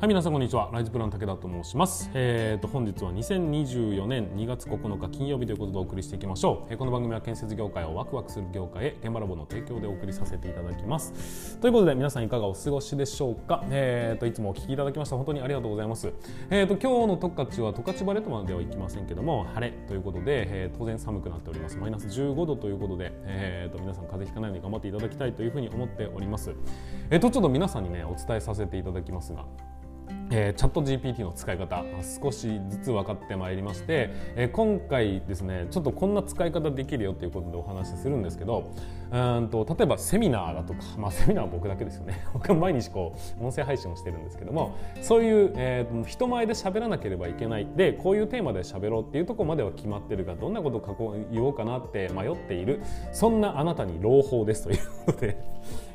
[0.00, 0.70] はい皆さんこんにちは。
[0.72, 2.08] ライズプラン武田と申します。
[2.14, 11.58] えー、と本日は2024年2月9日金曜日ということでお送りしていきましょう、えこの番組は建設業界をワクワクする業界へ現場ラボの提供でお送りさせていただきます。
[11.58, 13.64] ということで皆さんいかがお過ごしでしょうか。
[13.70, 15.16] えー、といつもお聞きいただきました。
[15.16, 16.12] 本当にありがとうございます。
[16.48, 21.76] えー、と今日の十勝は十勝晴れとまではいきませんけども晴れということで、えー当然寒くなっております。
[21.76, 26.54] マイナス15度ということで、えー、と皆さん風邪ひかないように頑張っていただきたいというふうに思っております。
[27.10, 29.44] えー、とちょっと皆さんにねお伝えさせていただきますが
[30.30, 31.84] えー、チャット GPT の使い方
[32.22, 38.72] 少しずつ分かってまいりまして、えー今回ですねちょっとこんな使い方できるよということでお話しするんですけど
[39.10, 52.80] うんと例えばセミナーだとか、 まあ、セミナーは僕だけですよね 僕は毎日こう音声配信をしてるんですけどもそういう、えー人前で喋らなければいけないでこういうテーマで喋ろうっていうとこまでは決まってるがどんなことを書こう言おうかなって迷っている
[53.12, 55.36] そんなあなたに朗報ですということで。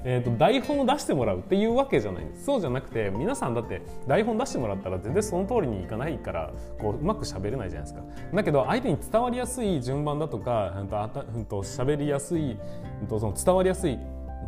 [0.05, 12.57] えー、と台本を出してもらうっていうわけじゃないんですそうじゃなくて皆さんだって台本出してもらったら全然その通りにいかないからこううまく喋れないじゃないですかだけど相手に伝わりやすい順番だとかうんとあたうんと喋りやすい
[13.01, 13.97] うんとその伝わりやすい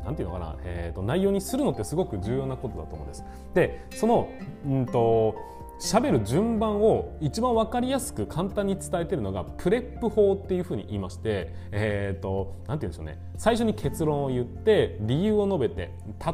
[0.03, 3.25] なんていうのかな、えー、と内容にするのってすごく重要なことだと思うんです。
[3.53, 4.29] でその
[4.65, 5.35] うんと
[5.79, 13.19] 喋る順番を一番分かりやすく簡単に伝えてるのがプレップ法っていうふうに言いまして、えー、となんて言うんでしょうね。
[13.37, 15.91] 最初に結論を言って理由を述べて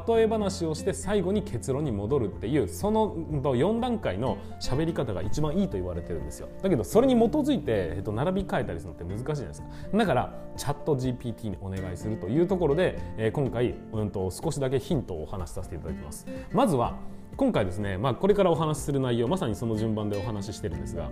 [0.07, 6.47] 例え話をして最後に結論に戻るっていうその4段階の喋り方が一番いいと言われてるんですよ。
[6.61, 9.97] だけどそれに基づいて、えー、と並び替えたりするのって難しいじゃないですか。
[9.97, 16.27] だからチャット GPT にお願いするというところで、えー今回、うん、と少しだけヒントをお話しさせていただきます。
[16.53, 16.97] まずは
[17.37, 21.09] 今回ですね、まあ、これからお話しする内容まさにその順番でお話ししてるんですが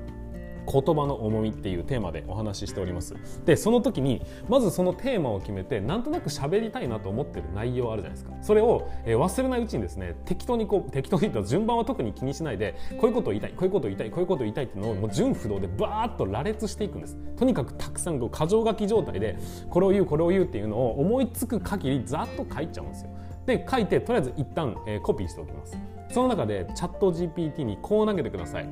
[0.71, 3.15] 言葉の重みっていうテーマでお話ししております。
[3.43, 8.37] でその時にまずそのテーマを決めてなんとなく喋りたいなと思ってる内容あるじゃないですか。
[8.41, 17.17] それを、えー忘れないうちにですね適当にこう適当に言った順番は特に気にしないでこういうことを言いたいこういうことを言いたいこういうことを言いたいっていうのをもう順不動でバーッと羅列していくんです。
[17.35, 19.37] とにかくたくさんこう箇条書き状態で
[19.69, 23.09] これを言うこれを言うっていうのを思いつく限りざっと書いちゃうんですよ。
[23.45, 25.98] で書いてとりあえず一旦、えーコピーしておきます。
[26.11, 28.69] その中でチャット GPT にこう投げてください。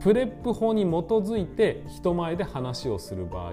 [0.00, 3.52] プレップ法に基づいて人前で話をする場合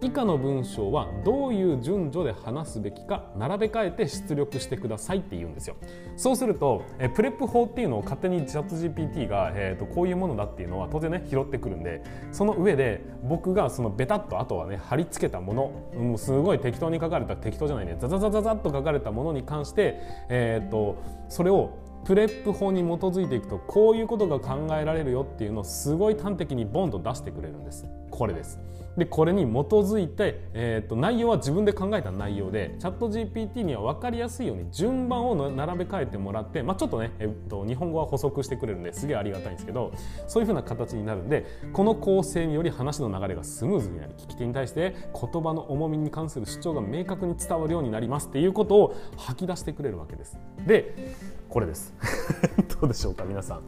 [0.00, 5.74] 以下の文章はどういう順序で話すべきか並べ替えて出力してくださいって言うんですよ。
[6.16, 27.86] そうするとえ PREP 法っていうのを勝手にチャット GPT が、えー、とこういうものだっていうのは当然ね拾ってくるんでその上で僕がそのベタっとあとはね貼り付けたものもうすごい適当に書かれた適当じゃないねザザザザザっと書かれたものに関して、えー、とそれを PREP 法に基づいていくとこういうことが考えられるよっていうのをすごい端的にボンと出してくれるんです。
[28.10, 28.58] これです。
[28.98, 39.92] でこれに基づいて、えー、と内容は自分で考えた内容でチャット GPT には分かりやすいように順番を並べ替えてもらって、まあ、ちょっとね、えー、と日本語は補足してくれるんですげえありがたいんですけど
[40.26, 50.36] そういうふうな形になるんでこの構成により話の流れがスムーズになり聞き手に対して言葉の重みに関する主張が明確に伝わるようになりますっていうことを吐き出してくれるわけです。
[50.66, 51.14] で
[51.48, 51.94] これです。
[52.80, 53.60] どうでしょうか皆さん。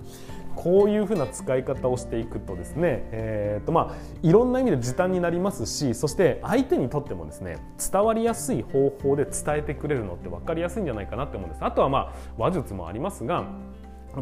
[0.57, 7.57] こういうふうな使い方をしていくとですね、えーとまあ、いろんな意味で時短になりますしそして相手にとってもですね
[7.93, 11.65] 伝わりやすい方法で伝えてくれるのって分かりやすいんじゃないかなって思うんです。
[11.65, 13.45] あとはまあ話術もありますが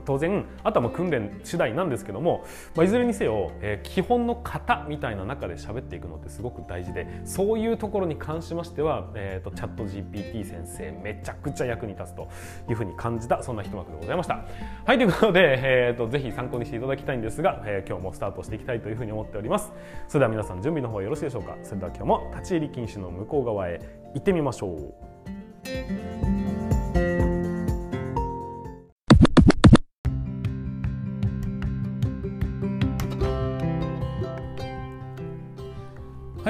[0.05, 2.45] 当然あとはま訓練次第なんですけども、
[2.75, 12.29] まあ、いずれにせよ、えー基本の型みたいな中で喋っていくのってすごく大事でそういうところに関しましては、えー、とチャット GPT 先生めちゃくちゃ役に立つと
[12.69, 14.45] いうふうに感じたそんな一幕でございました。
[14.85, 19.73] はいということで、えー、とぜひ参考にしていただきたいんですが、えー今日もスタートしていきたいというふうに思っております。
[20.09, 23.81] それでは皆さん準備の方よろしいでしょうかそれでは今日も立ち入り禁止の向こう側へ
[24.15, 26.08] 行ってみましょう。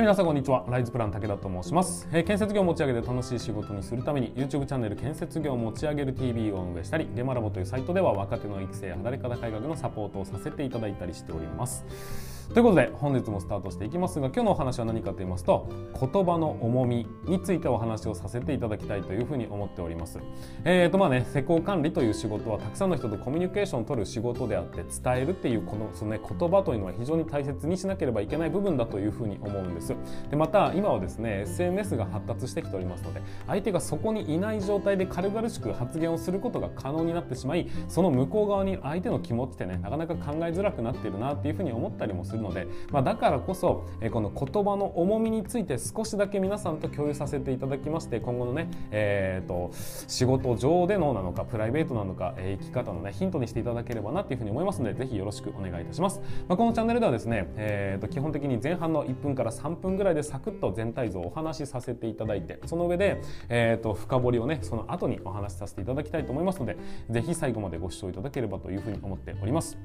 [0.08, 0.64] 皆さんこんにちは。
[0.70, 11.84] ライズプラン武田と申します、えー建設業を持ち上げて楽しい仕事にするために YouTube チャンネル建設業を持ち上げる TV を運営したり、ゲマラボというサイトでは若手の育成や働き方改革のサポートをさせていただいたりしております。
[12.54, 15.68] ということで本日もスタートしていきますが今日のお話は何かと言いますと
[16.00, 20.18] 言葉の重みについてお話をさせていただきたいというふうに思っております。
[20.64, 29.94] えーとまあね施工管理という仕事はたくさんの人とコミュニケーションを取る仕事であって伝えるっていうこのその、ね、言葉というのは非常に大切にしなければいけない部分だというふうに思うんです。
[30.30, 49.70] でまた今はですね SNS が発達してきておりますので相手がそこにいない状態で軽々しく発言をすることが可能になってしまいその向こう側に相手の気持ちってねなかなか考えづらくなってるなっていうふうに思ったりもするので、まあ、だからこそ、えこの言葉の重みについて少しだけ皆さんと共有させていただきまして今後のね、えーと、
[50.06, 66.76] 仕事上でのなのかプライベートなのか、え生き方のねヒントにしていただければなというふうに思いますのでぜひよろしくお願いいたします、まあ、このチャンネルではですね、えーと、基本的に前半の1分から3分ぐらいでサクッと全体像をお話しさせていただいてその上で、えーと、と深掘りをねその後にお話しさせていただきたいと思いますので
[67.10, 69.78] ぜひ最後までご視聴いただければというふうに思っております。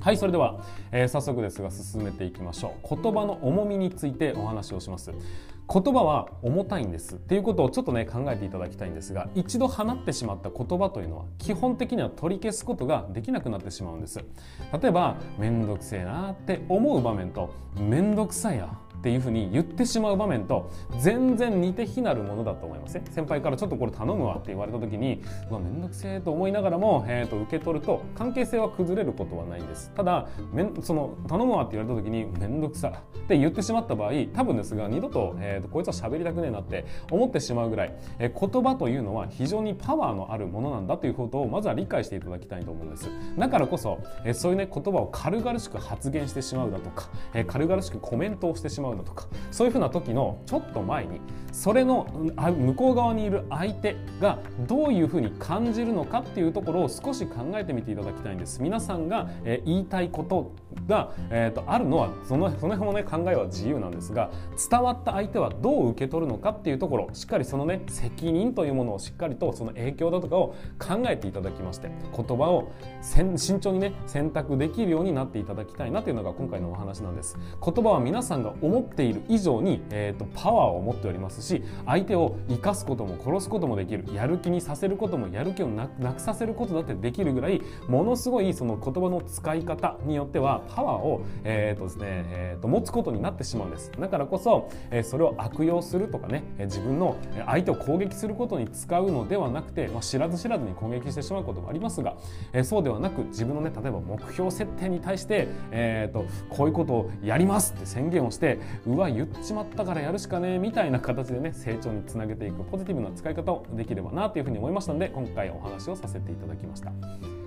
[0.00, 2.96] はいそれでは、えー、早速ですが進めていきましょう。
[3.02, 5.12] 言葉の重みについてお話をします。
[5.12, 14.18] 言葉は重たいんですっていうことをちょっとね考えていただきたいんですが一度放ってしまった言葉というのは基本的には取り消すことができなくなってしまうんです。
[14.18, 18.68] 例えば面倒くせえなって思う場面と面倒くさいや
[19.04, 23.04] っていうふうに言ってしまう場面と全然似て非なるものだと思いますね。
[23.10, 25.20] 先輩からちょっとこれ頼むわって言われた時に
[25.50, 29.90] うわめんどくせえと思いながらも、えー、と受け取ると関係性は崩れることはないんです。
[29.94, 43.10] ただめその頼むわって言われた時にめんどくさって言ってしまった場合多分ですが二度と,、えー、とこいつは喋りたくねえなって思ってしまうぐらい、えー、言葉というのは非常にパワーのあるものなんだということをまずは理解していただきたいと思うんです。
[43.38, 51.20] だからこそ、えー、そういうね言葉を軽々しく発言してしまうだとか、えー、軽々しくコメントをしてしまうだとかそういうふうな時のちょっと前に
[51.52, 52.06] それの
[52.36, 58.60] 向こう側にいる相手がどういうふうに感じるのかっていうところを少し考えてみていただきたいんです。
[58.60, 59.30] 皆さんが、
[59.64, 60.52] 言いたいこと
[60.86, 64.30] が、えーと、あるのはそのその辺の、ね、考えは自由なんですが
[64.70, 72.72] 伝わった相手はどう受け取るのかっていうところしっかりそのね責任というものをしっかりとその影響だとかを考えていただきまして言葉を
[73.02, 77.36] 慎重にね選択できるようになっていただきたいなというのが今回のお話なんです。
[77.64, 97.16] 言葉は皆さんが思っている以上に、えーと、パワーを持っておりますし相手を生かすことも殺すこともできるやる気にさせることもやる気をなくさせることだってできるぐらいものすごいその言葉の使い方によってはパワーを、えーとですねえーと、持つことになってしまうんですだからこそ、え、それを悪用するとかね自分の
[97.46, 102.16] 相手を攻撃することに使うのではなくて、まあ、知らず知らずに攻撃してしまうこともありますが、
[102.52, 117.43] え、そうではなく自分のね例えば目標設定に対して、えーと、こういうことをやりますって宣言をしてうわ言っちまったからやるしかねみたいな形でね成長につなげていくポジティブな使い方をできればなというふうに思いましたので今回お話をさせていただきました。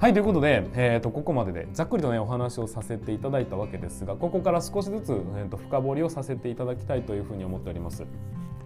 [0.00, 8.04] はいということで、えーと、ここまででざっくりとねお話をさせていただいたわけですがここから少しずつ、えーと深掘りをさせていただきたいというふうに思っております。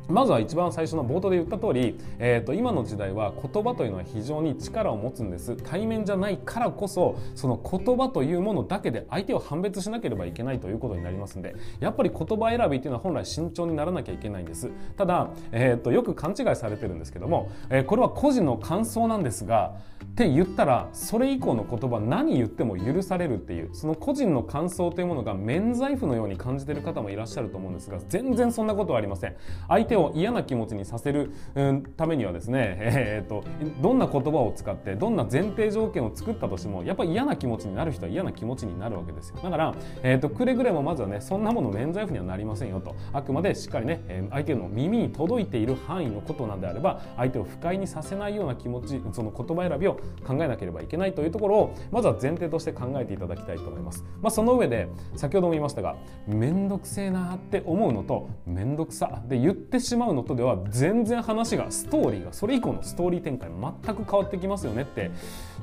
[0.09, 5.57] まずは一番最初の冒頭で言った通り、えーと、今の時代は言葉というのは非常に力を持つんです。
[5.57, 14.71] 対面じゃないからこそその言葉というものだけで相手を判別しなければいけないということになりますんでやっぱり言葉選びというのは本来慎重にならなきゃいけないんです。
[14.97, 19.75] ただ、えーと、よく勘違いされてるんですけども、えー、これは個人の感想なんですが
[20.05, 29.37] って言ったらそれ以降の言葉何言っても許されるっていうその個人の感想というものが免罪符のように感じてる方もいらっしゃると思うんですが全然そんなことはありません。
[29.69, 33.45] 相手を嫌な気持ちにさせる、うん、ためにはですね、 えーと、
[33.81, 39.37] どんな言葉を使ってどんな前提条件を作ったとしてもやっぱり嫌な気持ちになる人は嫌な気持ちになるわけですよ。
[39.43, 42.95] だから、えーと、くれぐれもまずはねそんなもの免罪符にはなりませんよと。
[43.13, 49.95] あくまでしっかりね、え相手の耳に届いている範囲のことなんであれば相手を不快にさせないような気持ちその言葉選びを
[50.27, 55.97] 考えなければいけないというところをまずは前提として考えていただきたいと思います、まあ、その上で先ほども言いましたが
[56.27, 65.11] 面倒くせえなって思うのと面倒くさで言ってしまうのとでは全然話がストーリーがそれ以降のストーリー展開全く変わってきますよねって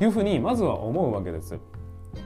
[0.01, 1.57] いうふうにまずは思うわけです。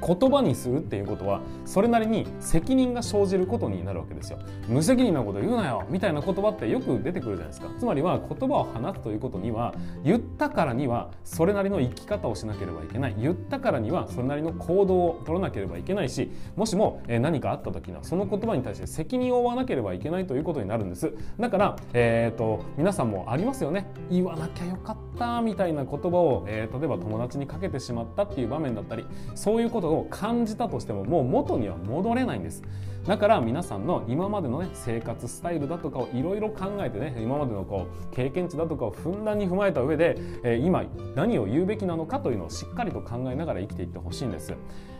[0.05, 4.39] 言葉にするっていうことはそれなりに責任が生じることになるわけですよ。
[4.67, 7.67] 無責任なこと言うなよみたいな言葉ってよく出てくるじゃないですか。
[7.79, 9.73] つまりは言葉を放つということには
[10.03, 13.15] 言ったからにはそれなりの生き方をしなければいけない。
[13.17, 29.05] 言ったからにはそれなりの行動を取らなければいけないしもしも何かあった時にはその言葉に対して責任を負わなければいけないということになるんですだから、えーと、皆さんもありますよね言わなきゃよかったみたいな言葉を、えー、例えば友達にかけてしまったっていう場面だったり
[29.35, 32.63] そういうことを感じたとしてももう元には戻れないんです
[33.05, 44.53] だから皆さんの今までのね生活スタイルだとかをいろいろ考えてね今までのこう経験値だとかをふんだんに踏まえた上で、えー、今何を言うべきなのかというのをしっかりと考えながら生きていってほしいんです。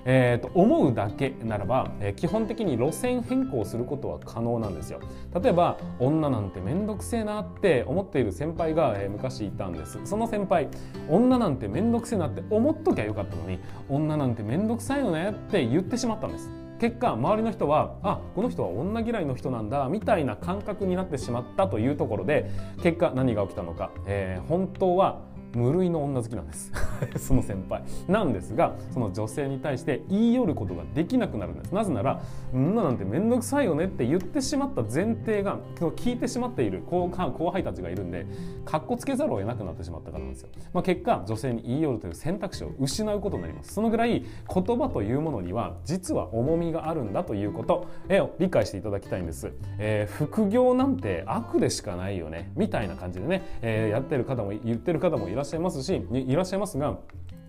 [0.06, 5.00] えーと、思うだけならば、えー、基本的に路線変更することは可能なんですよ。
[5.42, 10.00] 例えば女なんて面倒くせえなって思っている先輩が、えー、昔いたんです。
[10.06, 10.68] その先輩
[11.10, 16.50] 女なんて面倒くせえなって思っときゃよかったのに女なんて面倒くさいよねって言ってしまったんです。
[16.80, 25.22] 結果周りの人はあこの人は女嫌いの人なんだみたいな感覚になってしまったというところで結果何が起きたのか、えー、本当は
[25.54, 26.72] 無類の女好きなんです。
[27.18, 27.84] その先輩。
[28.08, 31.74] なんですがその女性に対して言い寄ることができなくなるんです。
[31.74, 32.22] なぜなら
[32.54, 38.26] 女なんて面倒くさいよねって言ってしまった前提が聞いてしまっている後後輩たちがいるんで
[38.66, 43.74] かっこつけざるを得なくなってしまったからなんですよ、まあ、結果女性に言い寄るという選択肢を失うことになります。
[43.74, 52.52] そのぐらい言葉というものには実は重みがあるんだということを理解していただきたいんです、えー、副業なんて悪でしかないよね。
[52.56, 56.98] みたいな感じでね、えー、やってる方も言ってる方もいららっしゃいますしいらっしゃいますが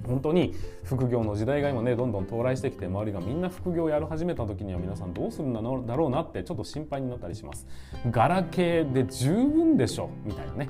[0.07, 7.67] 本当に副業の時代が今ねどんどん到来してきて周りがみんな副業をやり始めた時には皆さんどうするんだろうなってちょっと心配になったりします。
[8.11, 10.69] ガラケーで十分でしょみたいなね。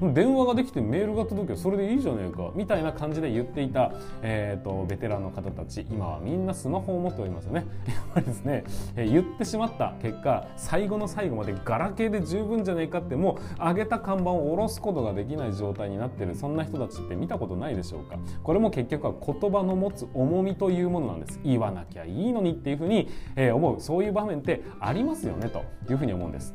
[0.14, 2.50] 電話ができてメールが届けばそれでいいじゃねえか。
[2.54, 3.92] みたいな感じで言っていた、
[4.22, 5.86] えーと、ベテランの方たち。
[5.90, 7.66] 今はみんなスマホを持っておりますよね。
[7.86, 8.64] やっぱりですね、
[8.96, 16.34] え、言ってしまった結果最後の最後までガラケーで十分じゃねえかってもう上げた看板を下ろすことができない状態になってる。
[16.34, 18.18] そんな人たちって見たことないでしょうか。
[18.44, 21.40] これも結局は言葉の持つ重みというものなんです。
[21.42, 23.80] 言わなきゃいいのにっていうふうに、え思う。
[23.80, 26.54] そういう場面ってありますよねというふうに思うんです。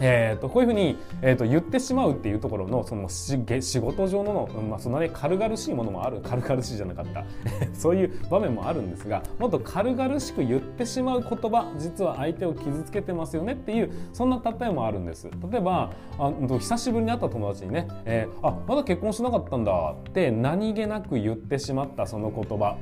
[0.00, 3.38] えーと、こういうふうに、えーと、言ってしまうっていうところのその仕
[3.80, 7.24] 事上の、まあ、そんなね軽々しいものもある軽々しいじゃなかった。
[7.74, 15.28] そういう場面もあるんですがもっと軽々しく言ってしまう言葉実は相手を傷つけてますよねっていうそんな例えもあるんです。
[15.50, 22.76] 例えばあ久しぶりに会った友達にね、えー、あまだ結婚しなかったんだって何気なく言ってしまったその言葉。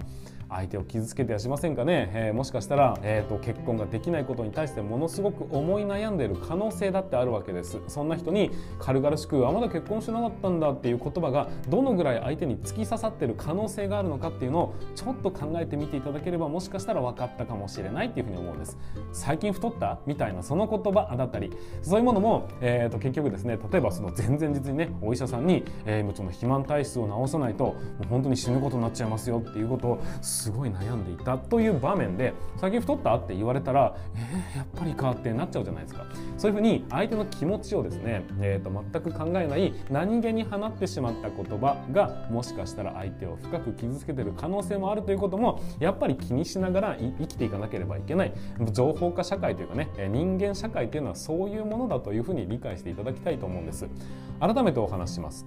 [0.54, 7.80] 相手を傷つけてはしませんかね、えー、もしかしたら、えーと、結婚ができないことに対してものすごく思い悩んでいる可能性だってあるわけです。
[7.88, 18.78] そんな人に軽々しく「あまだ結婚してなかったんだ」っていう言葉がどのぐらい相手に突き刺さってる可能性があるのかっていうのをちょっと考えてみていただければもしかしたら分かったかもしれないっていうふうに思うんです。
[19.12, 21.50] 最近太ったみたいなその言葉だったり。
[21.82, 36.04] そういうものも、えーと、結局ですね例えばその前々日にねお医者さんに、えー、その肥満体質を治さないともう本当に死ぬことになっちゃいますよっていうことをすすごい悩んでいたという場面で最近太ったって言われたらえー、やっぱりかってなっちゃうじゃないですか。
[36.36, 48.34] そういうふうに相手の気持ちをですね、えーと、全く考えない何気に放ってしまった言葉がもしかしたら相手を深く傷つけてる可能性もあるということもやっぱり気にしながら生きていかなければいけない。
[48.72, 53.86] 情報化社会というかね人間社会というのはそういうものだというふうに理解していただきたいと思うんです。
[54.40, 55.46] 改めてお話します。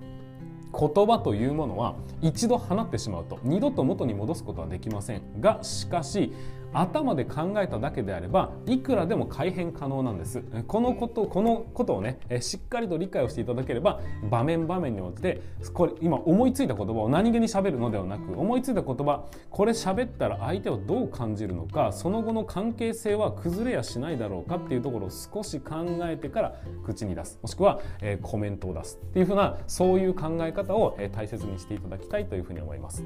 [0.71, 6.33] 言葉というものは一度放ってしまうと二度と元に戻すことはできませんがしかし
[6.79, 15.41] 頭で考えただけであればいくらでも改変可能なんですこのことこのことをねしっかりと理解をしていただければ場面場面において
[15.73, 26.55] これ今思いついた言葉を何気に喋るのではなく思いついた言葉これ喋ったら相手はどう感じるのかその後の関係性は崩れやしないだろうかっていうところを少し考えてから
[26.85, 33.03] 口に出すもしくは、えコメントを出すっていうふうなそういう考え方を、え大切にしていただきたいというふうに思います。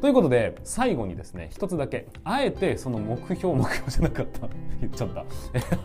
[0.00, 4.48] ということで最後にですね一つだけあえてその目標目標じゃなかった。
[4.80, 5.24] 言っちゃった。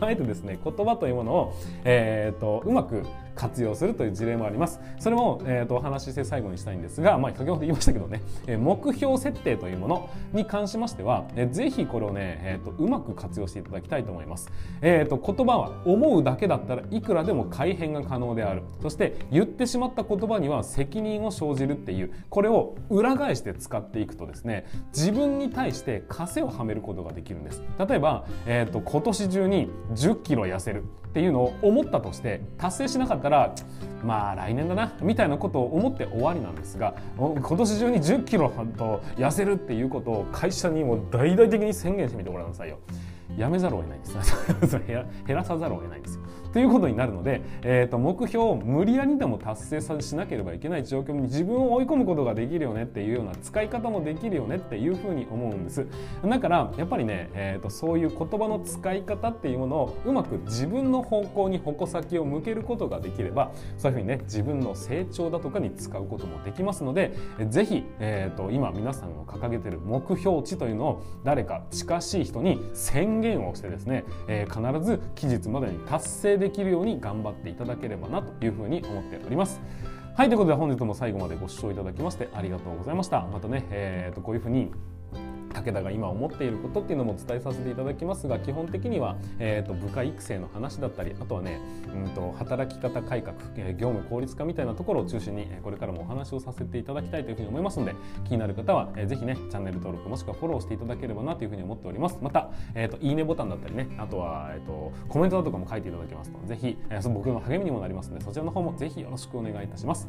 [0.00, 1.54] あえてですね言葉というものを、
[1.84, 3.02] えーと、うまく
[3.36, 4.80] 活用するという事例もあります。
[4.98, 14.50] それも、えーと、お話しして最後にしたいんですが、まあ、先ほど言いましたけどね、え目標設定というものに関しましては、えー、ぜひこれをね、えーと、うまく活用していただきたいと思います、
[14.80, 18.62] えー、と言葉は思うだけだったらいくらでも改変が可能である。
[18.82, 27.62] そして言ってしまった言葉には責任を生じるっていうこれを裏返して使っていくとですね自分に対して枷をはめることができるんです。
[27.78, 33.54] 例えば、えー、と今年中に1 0キロ痩せるっていうのを思ったとして達成しなかったら
[34.04, 42.78] まあ来年だなみたいなことを思って終わりなんですが今年中に1 0キロと痩せるっていうことを会社にも大々的に宣言してみてごらんなさいよ。
[43.36, 44.06] やめざるを得ないんで
[44.66, 44.78] す
[45.26, 46.22] 減らさざるを得ないんですよ。
[46.56, 55.86] ということになるので、えーと、目標を無理やりでも達成さしなければいけない状況に自分を追い込むことができるよねっていうような使い方もできるよねっていうふうに思うんです
[56.24, 67.12] だからやっぱりね、えーと、そういう言葉の使い方っていうものをうまく自分の方向に矛先を向けることができればそういうふうにね自分の成長だとかに使うこともできますので
[67.50, 79.60] ぜひ、えーと、今皆さんが掲げてる目標値というのを誰か近しい人に宣言をしてですね、えー、必ず期日までに達成でできるように頑張っていただければなというふうに思っております。
[80.14, 83.22] はい、ということで本日も最後までご視聴いただきましてありがとうございました。
[83.32, 84.70] またね、えー、とこういうふうに
[85.56, 91.60] 武田が今思っていることっていうのも伝えさせていただきますが基本的には、えーと、部下育成の話だったりあとはね、
[91.94, 97.94] うんと、働き方改革、え、業務効率化みたいなところを中心にこれからもお話をさせていただきたいというふうに思いますので
[98.24, 102.18] 気になる方は、えー、ぜひねチャンネル登録もしくはフォローしていただければなというふうに思っております。
[102.20, 110.08] また、えーと、いいねボタンだったりねあとは、えー、とコメントだとかも書いていただけますとぜひ、えー、僕の励みにもなりますのでそちらの方もぜひよろしくお願いいたします。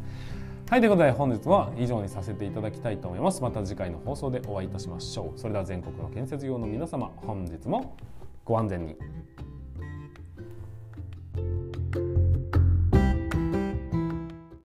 [0.69, 3.41] はいということで本日は以上にさせていただきたいと思います。
[3.41, 5.39] また次回の放送でお会いいたしましょう。
[5.39, 7.95] それでは全国の建設業の皆様本日も
[8.43, 8.97] ご安全に。